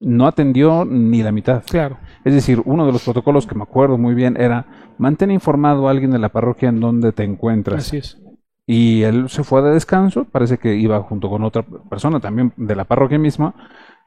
no 0.00 0.26
atendió 0.26 0.84
ni 0.84 1.22
la 1.22 1.32
mitad. 1.32 1.62
Claro. 1.64 1.98
Es 2.24 2.34
decir, 2.34 2.62
uno 2.64 2.86
de 2.86 2.92
los 2.92 3.04
protocolos 3.04 3.46
que 3.46 3.54
me 3.54 3.62
acuerdo 3.62 3.98
muy 3.98 4.14
bien 4.14 4.36
era 4.40 4.66
mantén 4.98 5.30
informado 5.30 5.88
a 5.88 5.90
alguien 5.90 6.10
de 6.10 6.18
la 6.18 6.28
parroquia 6.28 6.68
en 6.68 6.80
donde 6.80 7.12
te 7.12 7.24
encuentras. 7.24 7.86
Así 7.86 7.96
es. 7.98 8.18
Y 8.66 9.02
él 9.02 9.28
se 9.30 9.44
fue 9.44 9.62
de 9.62 9.70
descanso, 9.70 10.24
parece 10.24 10.58
que 10.58 10.76
iba 10.76 11.00
junto 11.00 11.30
con 11.30 11.42
otra 11.42 11.62
persona 11.62 12.20
también 12.20 12.52
de 12.56 12.76
la 12.76 12.84
parroquia 12.84 13.18
misma, 13.18 13.54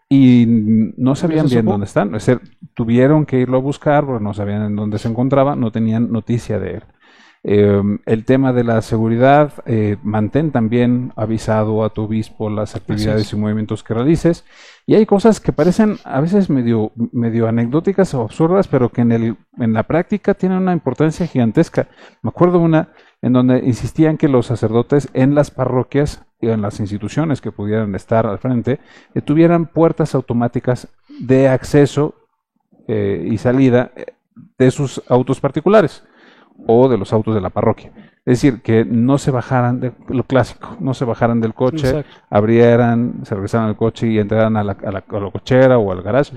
y 0.07 0.45
no 0.97 1.15
sabían 1.15 1.47
bien 1.47 1.65
dónde 1.65 1.85
están. 1.85 2.13
Es 2.13 2.25
decir, 2.25 2.41
tuvieron 2.75 3.25
que 3.25 3.39
irlo 3.39 3.57
a 3.57 3.61
buscar 3.61 4.05
porque 4.05 4.23
no 4.23 4.33
sabían 4.33 4.63
en 4.63 4.75
dónde 4.75 4.99
se 4.99 5.07
encontraba, 5.07 5.55
no 5.55 5.71
tenían 5.71 6.11
noticia 6.11 6.59
de 6.59 6.75
él. 6.75 6.83
Em, 7.43 7.97
el 8.05 8.23
tema 8.23 8.53
de 8.53 8.63
la 8.63 8.83
seguridad, 8.83 9.51
eh, 9.65 9.97
mantén 10.03 10.51
también 10.51 11.11
avisado 11.15 11.83
a 11.83 11.89
tu 11.89 12.03
obispo 12.03 12.51
las 12.51 12.75
actividades 12.75 13.33
y 13.33 13.35
movimientos 13.35 13.83
que 13.83 13.95
realices. 13.95 14.45
Y 14.85 14.93
hay 14.93 15.07
cosas 15.07 15.39
que 15.39 15.51
parecen 15.51 15.97
a 16.03 16.21
veces 16.21 16.51
medio, 16.51 16.91
medio 17.11 17.47
anecdóticas 17.47 18.13
o 18.13 18.21
absurdas, 18.21 18.67
pero 18.67 18.89
que 18.89 19.01
en, 19.01 19.11
el, 19.11 19.37
en 19.57 19.73
la 19.73 19.83
práctica 19.83 20.35
tienen 20.35 20.59
una 20.59 20.73
importancia 20.73 21.25
gigantesca. 21.25 21.87
Me 22.21 22.29
acuerdo 22.29 22.59
una 22.59 22.89
en 23.23 23.33
donde 23.33 23.57
insistían 23.65 24.17
que 24.17 24.27
los 24.27 24.45
sacerdotes 24.45 25.09
en 25.13 25.33
las 25.33 25.49
parroquias 25.49 26.23
y 26.41 26.49
en 26.49 26.61
las 26.61 26.79
instituciones 26.79 27.41
que 27.41 27.51
pudieran 27.51 27.95
estar 27.95 28.27
al 28.27 28.37
frente 28.37 28.79
eh, 29.15 29.21
tuvieran 29.21 29.65
puertas 29.65 30.13
automáticas 30.13 30.87
de 31.19 31.47
acceso 31.47 32.13
eh, 32.87 33.27
y 33.31 33.39
salida 33.39 33.91
de 34.59 34.69
sus 34.69 35.01
autos 35.07 35.39
particulares 35.39 36.03
o 36.71 36.89
de 36.89 36.97
los 36.97 37.13
autos 37.13 37.35
de 37.35 37.41
la 37.41 37.49
parroquia. 37.49 37.91
Es 38.23 38.41
decir, 38.41 38.61
que 38.61 38.85
no 38.85 39.17
se 39.17 39.31
bajaran 39.31 39.79
de 39.79 39.93
lo 40.07 40.23
clásico, 40.23 40.77
no 40.79 40.93
se 40.93 41.05
bajaran 41.05 41.41
del 41.41 41.55
coche, 41.55 42.05
abrieran, 42.29 43.21
se 43.23 43.33
regresaran 43.33 43.69
al 43.69 43.75
coche 43.75 44.07
y 44.07 44.19
entraran 44.19 44.57
a 44.57 44.63
la, 44.63 45.01
cochera 45.01 45.79
o 45.79 45.91
al 45.91 46.03
garage, 46.03 46.33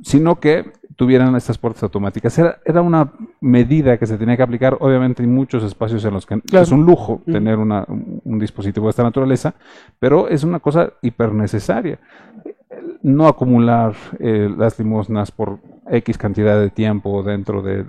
sino 0.00 0.38
que 0.38 0.72
tuvieran 0.94 1.34
estas 1.34 1.58
puertas 1.58 1.82
automáticas. 1.82 2.38
Era, 2.38 2.58
era, 2.64 2.82
una 2.82 3.12
medida 3.40 3.98
que 3.98 4.06
se 4.06 4.16
tenía 4.16 4.36
que 4.36 4.44
aplicar, 4.44 4.76
obviamente 4.78 5.22
hay 5.22 5.28
muchos 5.28 5.64
espacios 5.64 6.04
en 6.04 6.14
los 6.14 6.24
que 6.24 6.40
es 6.52 6.70
un 6.70 6.86
lujo 6.86 7.20
tener 7.26 7.58
un 7.58 8.38
dispositivo 8.38 8.86
de 8.86 8.90
esta 8.90 9.02
naturaleza, 9.02 9.54
pero 9.98 10.28
es 10.28 10.44
una 10.44 10.60
cosa 10.60 10.92
hiper 11.02 11.32
necesaria. 11.32 11.98
No 13.02 13.26
acumular 13.26 13.94
eh, 14.20 14.48
las 14.56 14.78
limosnas 14.78 15.32
por 15.32 15.58
X 15.90 16.18
cantidad 16.18 16.58
de 16.60 16.70
tiempo 16.70 17.22
dentro 17.22 17.62
del, 17.62 17.84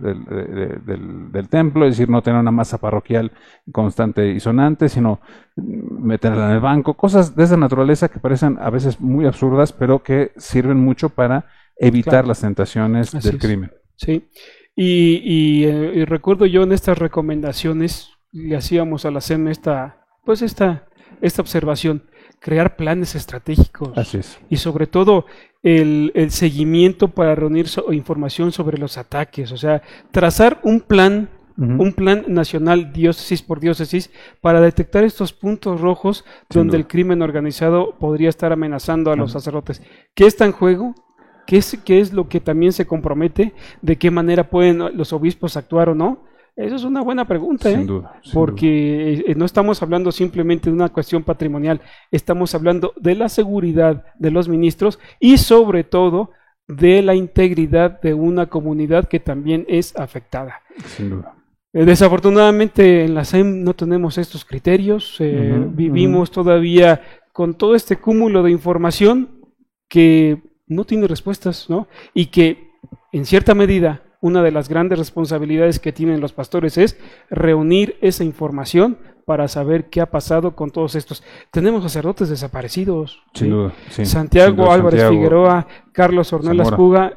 templo, 1.50 1.86
es 1.86 1.92
decir, 1.92 2.10
no 2.10 2.22
tener 2.22 2.40
una 2.40 2.52
masa 2.52 2.78
parroquial 2.78 3.32
constante 3.72 4.32
y 4.32 4.40
sonante, 4.40 4.90
sino 4.90 5.20
meterla 5.56 6.48
en 6.48 6.52
el 6.56 6.60
banco, 6.60 6.96
cosas 6.96 7.36
de 7.36 7.44
esa 7.44 7.58
naturaleza 7.58 8.10
que 8.10 8.20
parecen 8.20 8.58
a 8.60 8.70
veces 8.70 9.00
muy 9.00 9.26
absurdas, 9.26 9.72
pero 9.72 10.04
que 10.04 10.32
sirven 10.38 10.78
mucho 10.78 11.10
para 11.10 11.46
evitar 11.78 12.28
las 12.28 12.42
tentaciones 12.42 13.12
del 13.12 13.38
crimen. 13.38 13.72
Sí, 13.96 14.28
y, 14.76 15.64
eh, 15.64 15.92
y, 15.96 16.06
recuerdo 16.06 16.46
yo 16.46 16.64
en 16.64 16.74
estas 16.74 16.98
recomendaciones, 16.98 18.10
le 18.32 18.58
hacíamos 18.58 19.06
a 19.06 19.12
la 19.12 19.22
SEM 19.22 19.48
esta, 19.48 20.06
pues 20.26 20.42
esta, 20.42 20.88
esta 21.22 21.42
observación 21.42 22.04
crear 22.40 22.76
planes 22.76 23.16
estratégicos. 23.16 23.98
Así 23.98 24.18
es. 24.18 24.40
Y 24.50 24.58
sobre 24.58 24.88
todo 24.88 25.26
el, 25.64 26.12
seguimiento 26.30 27.10
para 27.10 27.36
reunir 27.36 27.68
información 27.92 28.52
sobre 28.52 28.78
los 28.78 28.98
ataques. 28.98 29.52
O 29.52 29.58
sea, 29.58 29.82
trazar 30.12 30.60
un 30.64 30.82
plan, 30.82 31.30
un 31.58 31.94
plan 31.94 32.26
nacional 32.28 32.94
diócesis 32.94 33.42
por 33.42 33.60
diócesis 33.60 34.12
para 34.42 34.62
detectar 34.62 35.04
estos 35.04 35.34
puntos 35.34 35.82
rojos 35.82 36.26
donde 36.50 36.78
el 36.78 36.86
crimen 36.86 37.22
organizado 37.22 37.96
podría 37.98 38.30
estar 38.30 38.52
amenazando 38.52 39.12
a 39.12 39.16
los 39.16 39.32
sacerdotes. 39.32 39.82
¿Qué 40.14 40.26
está 40.26 40.46
en 40.46 40.52
juego? 40.52 40.94
¿Qué 41.48 41.58
es, 41.58 41.78
¿Qué 41.84 42.00
es 42.00 42.14
lo 42.14 42.28
que 42.28 42.40
también 42.40 42.74
se 42.74 42.86
compromete? 42.86 43.54
¿De 43.82 43.98
qué 43.98 44.12
manera 44.12 44.50
pueden 44.50 44.98
los 44.98 45.14
obispos 45.14 45.58
actuar 45.58 45.90
o 45.90 45.96
no? 45.96 46.20
Eso 46.56 46.76
es 46.78 46.84
una 46.86 47.02
buena 47.02 47.28
pregunta, 47.28 47.70
sin 47.70 47.82
¿eh? 47.82 47.86
duda, 47.86 48.22
porque 48.34 49.26
eh, 49.28 49.36
no 49.36 49.44
estamos 49.44 49.82
hablando 49.82 50.12
simplemente 50.14 50.70
de 50.70 50.76
una 50.76 50.88
cuestión 50.88 51.24
patrimonial, 51.24 51.82
estamos 52.12 52.56
hablando 52.56 52.94
de 52.96 53.16
la 53.16 53.28
seguridad 53.28 54.06
de 54.18 54.32
los 54.32 54.48
ministros 54.48 54.98
y 55.20 55.38
sobre 55.38 55.84
todo 55.84 56.32
de 56.68 57.02
la 57.02 57.14
integridad 57.14 58.00
de 58.00 58.14
una 58.14 58.46
comunidad 58.46 59.10
que 59.10 59.20
también 59.20 59.66
es 59.68 59.98
afectada. 59.98 60.62
Sin 60.86 61.10
duda. 61.10 61.36
Eh, 61.74 61.84
desafortunadamente 61.84 63.04
en 63.04 63.16
la 63.16 63.26
SEM 63.26 63.62
no 63.64 63.74
tenemos 63.74 64.18
estos 64.18 64.46
criterios, 64.46 65.18
vivimos 65.20 66.32
todavía 66.32 67.02
con 67.34 67.56
todo 67.56 67.76
este 67.76 67.98
cúmulo 67.98 68.44
de 68.44 68.52
información 68.52 69.42
que 69.90 70.42
no 70.68 70.86
tiene 70.86 71.06
respuestas, 71.06 71.70
¿no? 71.70 71.90
Y 72.14 72.28
que 72.28 72.70
en 73.12 73.26
cierta 73.26 73.54
medida 73.54 74.05
una 74.26 74.42
de 74.42 74.52
las 74.52 74.70
grandes 74.70 74.98
responsabilidades 74.98 75.80
que 75.80 75.94
tienen 75.94 76.20
los 76.20 76.34
pastores 76.34 76.80
es 76.80 76.98
reunir 77.30 77.96
esa 78.02 78.24
información 78.24 78.98
para 79.24 79.48
saber 79.48 79.92
qué 79.92 80.02
ha 80.02 80.10
pasado 80.10 80.56
con 80.56 80.72
todos 80.72 80.96
estos. 80.96 81.24
Tenemos 81.52 81.84
sacerdotes 81.84 82.30
desaparecidos. 82.30 83.22
Sin 83.36 83.52
duda, 83.52 83.74
Santiago 83.88 84.72
Álvarez 84.72 85.08
Figueroa, 85.08 85.68
Carlos 85.92 86.34
Ornelas 86.34 86.72
Puga. 86.72 87.14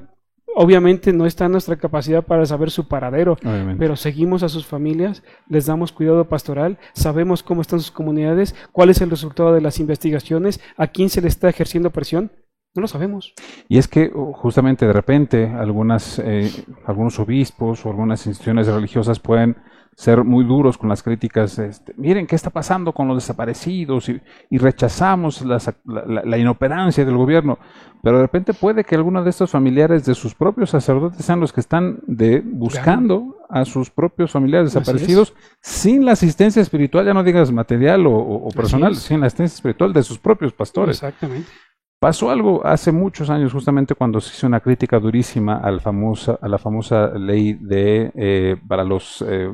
Obviamente 0.54 1.14
no 1.14 1.24
está 1.24 1.46
en 1.46 1.52
nuestra 1.52 1.76
capacidad 1.76 2.22
para 2.22 2.44
saber 2.44 2.70
su 2.70 2.88
paradero, 2.88 3.38
pero 3.78 3.96
seguimos 3.96 4.42
a 4.42 4.50
sus 4.50 4.66
familias, 4.66 5.22
les 5.48 5.64
damos 5.64 5.92
cuidado 5.92 6.26
pastoral, 6.26 6.78
sabemos 6.92 7.42
cómo 7.42 7.62
están 7.62 7.80
sus 7.80 7.92
comunidades, 7.92 8.54
cuál 8.72 8.90
es 8.90 9.00
el 9.00 9.08
resultado 9.08 9.54
de 9.54 9.62
las 9.62 9.78
investigaciones, 9.80 10.60
a 10.76 10.88
quién 10.88 11.08
se 11.08 11.22
le 11.22 11.28
está 11.28 11.48
ejerciendo 11.48 11.90
presión 11.90 12.32
no 12.78 12.82
lo 12.82 12.88
sabemos. 12.88 13.34
Y 13.68 13.78
es 13.78 13.88
que 13.88 14.10
uh, 14.14 14.32
justamente 14.32 14.86
de 14.86 14.92
repente 14.92 15.48
algunas, 15.48 16.20
eh, 16.20 16.50
algunos 16.86 17.18
obispos 17.18 17.84
o 17.84 17.90
algunas 17.90 18.24
instituciones 18.26 18.68
religiosas 18.68 19.18
pueden 19.18 19.56
ser 19.96 20.22
muy 20.22 20.44
duros 20.44 20.78
con 20.78 20.88
las 20.88 21.02
críticas. 21.02 21.58
Este, 21.58 21.92
miren 21.96 22.28
qué 22.28 22.36
está 22.36 22.50
pasando 22.50 22.92
con 22.92 23.08
los 23.08 23.16
desaparecidos 23.16 24.08
y, 24.08 24.20
rechazamos 24.58 25.44
la, 25.44 26.38
inoperancia 26.38 27.04
del 27.04 27.16
gobierno. 27.16 27.58
Pero 28.00 28.18
de 28.18 28.22
repente 28.22 28.54
puede 28.54 28.84
que 28.84 28.94
algunos 28.94 29.24
de 29.24 29.30
estos 29.30 29.50
familiares 29.50 30.04
de 30.04 30.14
sus 30.14 30.36
propios 30.36 30.70
sacerdotes 30.70 31.24
sean 31.24 31.40
los 31.40 31.52
que 31.52 31.58
están 31.58 31.98
de, 32.06 32.40
buscando 32.44 33.38
a 33.50 33.64
sus 33.64 33.90
propios 33.90 34.30
familiares 34.30 34.72
desaparecidos 34.72 35.34
sin 35.60 36.04
la 36.04 36.12
asistencia 36.12 36.62
espiritual, 36.62 37.04
ya 37.04 37.12
no 37.12 37.24
digas 37.24 37.50
material 37.50 38.06
o, 38.06 38.14
o 38.14 38.48
personal, 38.50 38.94
sin 38.94 39.18
la 39.20 39.26
asistencia 39.26 39.56
espiritual 39.56 39.92
de 39.92 40.04
sus 40.04 40.20
propios 40.20 40.52
pastores. 40.52 41.02
Exactamente. 41.02 41.50
Pasó 41.98 42.30
algo 42.30 42.64
hace 42.64 42.92
muchos 42.92 43.28
años, 43.28 43.52
justamente 43.52 43.96
cuando 43.96 44.20
se 44.20 44.32
hizo 44.32 44.46
una 44.46 44.60
crítica 44.60 45.00
durísima 45.00 45.56
al 45.58 45.80
famosa, 45.80 46.38
a 46.40 46.48
la 46.48 46.58
famosa 46.58 47.08
ley 47.18 47.54
de 47.54 48.12
eh, 48.14 48.56
para 48.68 48.84
los 48.84 49.24
eh, 49.26 49.48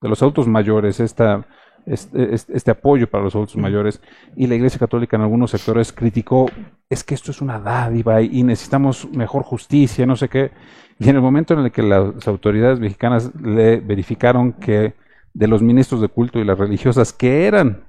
de 0.00 0.08
los 0.08 0.22
autos 0.22 0.48
mayores, 0.48 0.98
esta, 1.00 1.46
este, 1.86 2.34
este, 2.34 2.70
apoyo 2.70 3.08
para 3.10 3.24
los 3.24 3.34
adultos 3.34 3.56
mayores, 3.56 4.00
y 4.34 4.46
la 4.46 4.54
Iglesia 4.54 4.78
Católica 4.78 5.16
en 5.16 5.22
algunos 5.22 5.50
sectores 5.50 5.92
criticó, 5.92 6.46
es 6.88 7.04
que 7.04 7.14
esto 7.14 7.30
es 7.30 7.42
una 7.42 7.58
dádiva 7.58 8.22
y 8.22 8.42
necesitamos 8.42 9.08
mejor 9.12 9.42
justicia, 9.42 10.06
no 10.06 10.16
sé 10.16 10.28
qué. 10.28 10.52
Y 10.98 11.08
en 11.08 11.16
el 11.16 11.22
momento 11.22 11.54
en 11.54 11.60
el 11.60 11.72
que 11.72 11.82
las 11.82 12.26
autoridades 12.26 12.80
mexicanas 12.80 13.30
le 13.34 13.80
verificaron 13.80 14.54
que 14.54 14.94
de 15.32 15.46
los 15.48 15.62
ministros 15.62 16.00
de 16.00 16.08
culto 16.08 16.38
y 16.38 16.44
las 16.44 16.58
religiosas 16.58 17.12
que 17.12 17.46
eran 17.46 17.84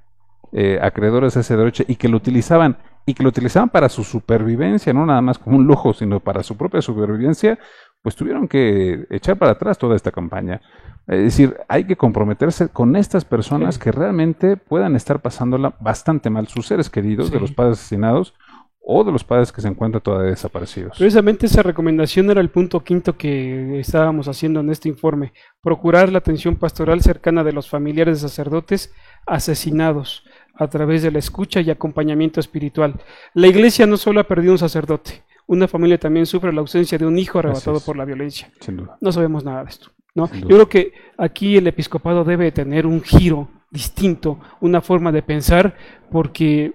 eh, 0.51 0.79
acreedores 0.81 1.37
a 1.37 1.41
ese 1.41 1.55
derecho 1.55 1.83
y 1.87 1.95
que 1.95 2.09
lo 2.09 2.17
utilizaban 2.17 2.77
y 3.05 3.13
que 3.13 3.23
lo 3.23 3.29
utilizaban 3.29 3.69
para 3.69 3.89
su 3.89 4.03
supervivencia, 4.03 4.93
no 4.93 5.05
nada 5.05 5.21
más 5.21 5.39
como 5.39 5.57
un 5.57 5.65
lujo, 5.65 5.93
sino 5.93 6.19
para 6.19 6.43
su 6.43 6.55
propia 6.55 6.81
supervivencia, 6.81 7.57
pues 8.01 8.15
tuvieron 8.15 8.47
que 8.47 9.05
echar 9.09 9.37
para 9.37 9.53
atrás 9.53 9.77
toda 9.77 9.95
esta 9.95 10.11
campaña. 10.11 10.61
Es 11.07 11.23
decir, 11.23 11.57
hay 11.67 11.85
que 11.85 11.95
comprometerse 11.95 12.69
con 12.69 12.95
estas 12.95 13.25
personas 13.25 13.79
que 13.79 13.91
realmente 13.91 14.55
puedan 14.55 14.95
estar 14.95 15.19
pasándola 15.19 15.75
bastante 15.79 16.29
mal, 16.29 16.47
sus 16.47 16.67
seres 16.67 16.89
queridos 16.89 17.31
de 17.31 17.39
los 17.39 17.51
padres 17.51 17.79
asesinados 17.79 18.35
o 18.83 19.03
de 19.03 19.11
los 19.11 19.23
padres 19.23 19.51
que 19.51 19.61
se 19.61 19.67
encuentran 19.67 20.01
todavía 20.01 20.31
desaparecidos. 20.31 20.97
Precisamente 20.97 21.45
esa 21.45 21.61
recomendación 21.61 22.29
era 22.31 22.41
el 22.41 22.49
punto 22.49 22.83
quinto 22.83 23.15
que 23.15 23.79
estábamos 23.79 24.27
haciendo 24.27 24.59
en 24.59 24.69
este 24.69 24.89
informe, 24.89 25.33
procurar 25.61 26.11
la 26.11 26.17
atención 26.17 26.55
pastoral 26.55 27.01
cercana 27.01 27.43
de 27.43 27.53
los 27.53 27.69
familiares 27.69 28.21
de 28.21 28.27
sacerdotes 28.27 28.93
asesinados 29.27 30.25
a 30.53 30.67
través 30.67 31.03
de 31.03 31.11
la 31.11 31.19
escucha 31.19 31.61
y 31.61 31.69
acompañamiento 31.69 32.39
espiritual. 32.39 32.95
La 33.33 33.47
iglesia 33.47 33.85
no 33.85 33.97
solo 33.97 34.19
ha 34.19 34.25
perdido 34.25 34.51
un 34.53 34.57
sacerdote, 34.59 35.23
una 35.47 35.67
familia 35.67 35.97
también 35.97 36.25
sufre 36.25 36.53
la 36.53 36.61
ausencia 36.61 36.97
de 36.97 37.05
un 37.05 37.17
hijo 37.19 37.39
arrebatado 37.39 37.79
por 37.81 37.97
la 37.97 38.05
violencia. 38.05 38.49
Sin 38.59 38.77
duda. 38.77 38.97
No 39.01 39.11
sabemos 39.11 39.43
nada 39.43 39.63
de 39.63 39.69
esto. 39.69 39.91
¿no? 40.15 40.31
Yo 40.33 40.47
creo 40.47 40.69
que 40.69 40.93
aquí 41.17 41.57
el 41.57 41.67
episcopado 41.67 42.23
debe 42.23 42.51
tener 42.51 42.85
un 42.85 43.01
giro 43.01 43.49
distinto, 43.69 44.39
una 44.59 44.81
forma 44.81 45.11
de 45.11 45.23
pensar, 45.23 45.75
porque 46.11 46.73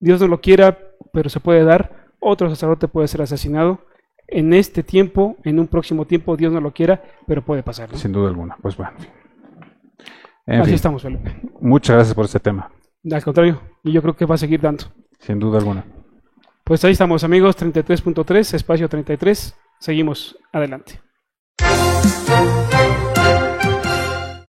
Dios 0.00 0.20
no 0.20 0.28
lo 0.28 0.40
quiera, 0.40 0.78
pero 1.12 1.28
se 1.30 1.40
puede 1.40 1.64
dar, 1.64 2.10
otro 2.20 2.48
sacerdote 2.50 2.88
puede 2.88 3.08
ser 3.08 3.22
asesinado. 3.22 3.80
En 4.26 4.52
este 4.52 4.82
tiempo, 4.82 5.36
en 5.42 5.58
un 5.58 5.68
próximo 5.68 6.04
tiempo, 6.04 6.36
Dios 6.36 6.52
no 6.52 6.60
lo 6.60 6.72
quiera, 6.72 7.02
pero 7.26 7.42
puede 7.42 7.62
pasar. 7.62 7.96
Sin 7.96 8.12
duda 8.12 8.28
alguna. 8.28 8.56
Pues 8.60 8.76
bueno. 8.76 8.92
En 10.46 10.60
Así 10.60 10.66
fin, 10.66 10.74
estamos, 10.74 11.02
Felipe. 11.02 11.34
muchas 11.60 11.96
gracias 11.96 12.14
por 12.14 12.24
este 12.24 12.40
tema, 12.40 12.70
al 13.10 13.24
contrario, 13.24 13.60
y 13.84 13.92
yo 13.92 14.02
creo 14.02 14.14
que 14.14 14.26
va 14.26 14.34
a 14.34 14.38
seguir 14.38 14.60
dando. 14.60 14.84
Sin 15.18 15.38
duda 15.38 15.58
alguna. 15.58 15.84
Pues 16.64 16.84
ahí 16.84 16.92
estamos, 16.92 17.24
amigos, 17.24 17.56
33.3, 17.56 18.54
espacio 18.54 18.88
33. 18.88 19.56
Seguimos 19.78 20.36
adelante. 20.52 21.00